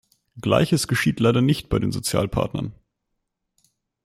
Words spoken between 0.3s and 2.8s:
Gleiches geschieht leider nicht bei den Sozialpartnern.